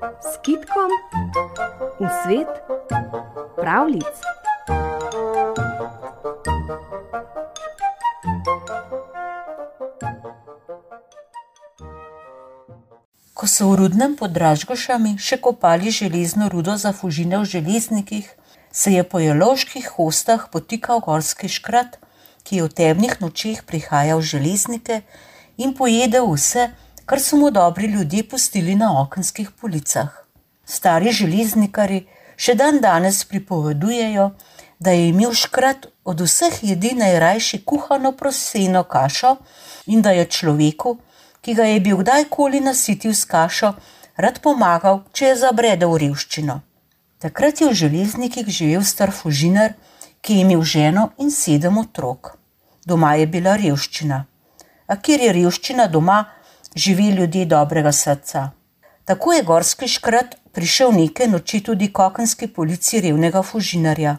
[0.00, 0.90] s kitkom
[2.00, 2.48] v svet
[3.56, 4.08] pravlic.
[13.36, 18.24] Ko so v rudnem pod Dražgošami še kopali železno rudo za fužine v železnikih,
[18.72, 22.00] se je po jelovških hostah potikal gorski škrat,
[22.44, 25.02] ki je v temnih nočeh prihajal v železnike
[25.60, 26.72] in pojedel vse,
[27.10, 30.10] kar so mu dobri ljudje pustili na okenskih policah.
[30.64, 32.04] Stari železnikari
[32.38, 34.28] še dan danes pripovedujejo,
[34.78, 39.34] da je imel škrat od vseh jedi najrajši kuhano proseno kašo
[39.86, 40.94] in da je človeku,
[41.42, 43.74] ki ga je bil kdajkoli nasitil s kašo,
[44.14, 46.60] rad pomagal, če je zabredel v revščino.
[47.18, 49.74] Takrat je v železnikih živel star fužinar,
[50.22, 52.36] ki je imel ženo in sedem otrok.
[52.86, 54.26] Doma je bila revščina.
[54.86, 56.28] A kjer je revščina doma,
[56.74, 58.50] živi ljudje dobrega srca.
[59.04, 64.16] Tako je gorski škrat prišel nekaj noči tudi kokenski policiji revnega fužinarja.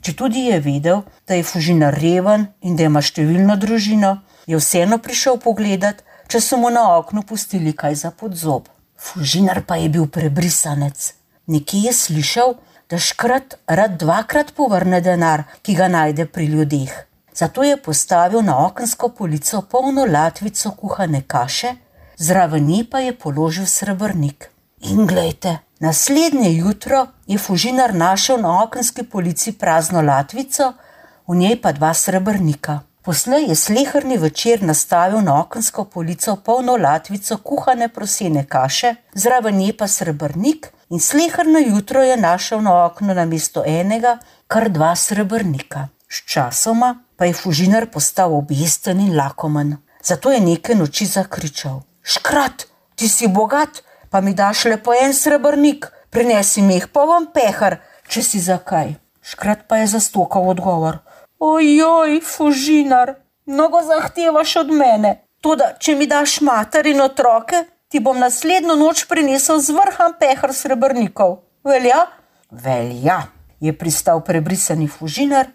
[0.00, 4.98] Če tudi je vedel, da je fužinar reven in da ima številno družino, je vseeno
[4.98, 8.68] prišel pogledat, če so mu na oknu pustili kaj za podzob.
[9.00, 11.14] Fužinar pa je bil prebrisanec.
[11.46, 12.54] Nekje je slišal,
[12.90, 16.92] da škrat rad dvakrat povrne denar, ki ga najde pri ljudeh.
[17.34, 21.74] Zato je postavil na okensko polico polno latvico kuhane kaše,
[22.24, 24.50] zraven nje pa je položil srebrnik.
[24.80, 30.72] In glejte, naslednje jutro je fužinar našel na okenski polici prazno latvico,
[31.28, 32.80] v njej pa dva srebrnika.
[33.02, 39.72] Poslej je slehrni večer nastavil na okensko polico polno latvico kuhane prosene kaše, zraven nje
[39.78, 45.88] pa srebrnik, in slehrno jutro je našel na oknu na mesto enega kar dva srebrnika.
[46.08, 49.76] Sčasoma pa je fužinar postal objesten in lakomen.
[50.04, 55.14] Zato je nekaj noči zakričal: Škrat, ti si bogat, pa mi daš le po en
[55.16, 58.94] srebrnik, prinesi mi jih pa vam pehar, če si zakaj.
[59.24, 61.00] Škrat pa je zastokal odgovor:
[61.40, 63.14] Ojoj, fužinar,
[63.46, 65.14] mnogo zahtevaš od mene.
[65.40, 70.52] Toda, če mi daš mater in otroke, ti bom naslednjo noč prinesel z vrhom pehar
[70.52, 71.40] srebrnikov.
[71.64, 72.04] Velja?
[72.50, 73.18] Velja,
[73.60, 75.48] je pristal prebrisani fužinar,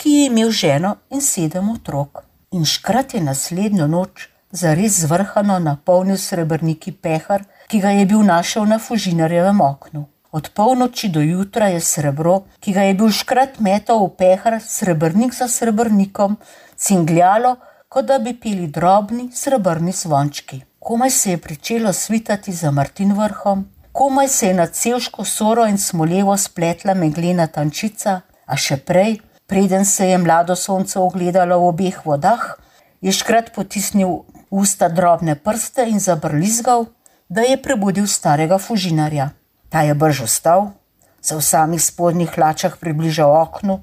[0.00, 2.24] ki je imel ženo in sedem otrok.
[2.56, 8.66] In škrat je naslednjo noč zares zvrhano napolnil srebrniki pehar, ki ga je bil našel
[8.66, 10.06] na fužinarjevem oknu.
[10.32, 15.34] Od polnoči do jutra je srebro, ki ga je bil škrat metal v pehar, srebrnik
[15.34, 16.36] za srebrnikom,
[16.76, 17.56] cingljalo,
[17.88, 20.62] kot da bi pili drobni srebrni zvončki.
[20.78, 25.78] Komaj se je začelo svitati za Martin vrhom, komaj se je nad celško soro in
[25.78, 32.00] smolevo spletla meglena tančica, a še prej, preden se je mlado sonce ogledalo v obeh
[32.06, 32.56] vodah,
[33.00, 36.86] je škrat potisnil usta drobne prste in zabrlizgal,
[37.28, 39.30] da je prebudil starega fužinarja.
[39.68, 40.72] Ta je brž vstal,
[41.20, 43.80] se v samih spodnjih hlačah približal oknu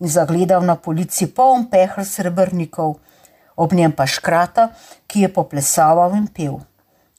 [0.00, 2.98] in zagledal na polici poln pehr srebrnikov
[3.58, 4.70] ob njem pa škrata,
[5.06, 6.60] ki je poplesaval in pil.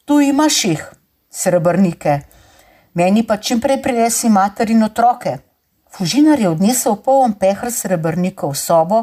[0.05, 0.83] Tu imaš jih,
[1.29, 2.21] srebrnike,
[2.95, 5.38] meni pa čim prej prinesi mater in otroke.
[5.91, 8.99] Fužinar je odnesel poln pehr srebrnikov v sobo,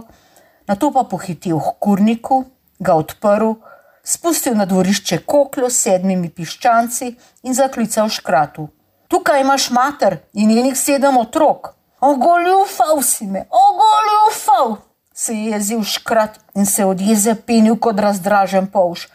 [0.66, 2.44] na to pa pohitil k kurniku,
[2.80, 3.60] ga odprl,
[4.06, 8.68] spustil na dvorišče koklo s sedmimi piščanci in zaklical škratu.
[9.08, 11.74] Tukaj imaš mater in njenih sedem otrok.
[12.00, 14.76] Ogoljufal si me, ogoljufal!
[15.16, 19.06] se je jezil škrat in se od jeze penil kot razdražen polž.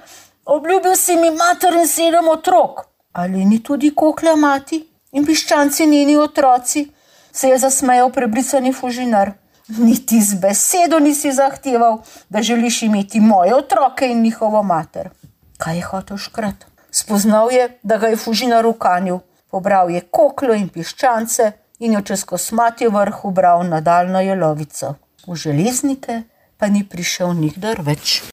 [0.45, 2.87] Obljubil si mi mater in sedem otrok.
[3.13, 4.81] Ali ni tudi koklja mati
[5.11, 6.87] in piščanci njeni otroci?
[7.31, 9.31] Se je zasmejal prebrisani fužinar.
[9.77, 15.09] Niti z besedo nisi zahteval, da želiš imeti moje otroke in njihovo mater.
[15.57, 16.65] Kaj je hotel škrat?
[16.91, 19.19] Spoznal je, da ga je fužinar ukanil,
[19.51, 24.95] pobral je koklo in piščance in jo čez kosmati vrh ubral nadaljno jelovico
[25.27, 26.23] v železnike
[26.57, 28.21] pa ni prišel nikdar več.